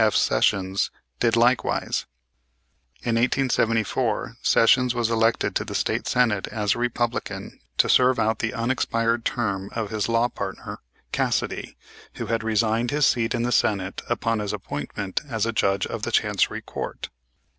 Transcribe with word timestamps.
F. 0.03 0.15
Sessions, 0.15 0.89
did 1.19 1.35
likewise. 1.35 2.07
In 3.03 3.13
1874 3.17 4.37
Sessions 4.41 4.95
was 4.95 5.11
elected 5.11 5.53
to 5.55 5.63
the 5.63 5.75
State 5.75 6.07
Senate 6.07 6.47
as 6.47 6.73
a 6.73 6.79
Republican 6.79 7.59
to 7.77 7.87
serve 7.87 8.17
out 8.17 8.39
the 8.39 8.51
unexpired 8.55 9.23
term 9.23 9.69
of 9.75 9.91
his 9.91 10.09
law 10.09 10.27
partner, 10.27 10.79
Cassidy, 11.11 11.77
who 12.15 12.25
had 12.25 12.43
resigned 12.43 12.89
his 12.89 13.05
seat 13.05 13.35
in 13.35 13.43
the 13.43 13.51
Senate 13.51 14.01
upon 14.09 14.39
his 14.39 14.53
appointment 14.53 15.21
as 15.29 15.45
a 15.45 15.51
Judge 15.53 15.85
of 15.85 16.01
the 16.01 16.11
Chancery 16.11 16.61
Court. 16.63 17.09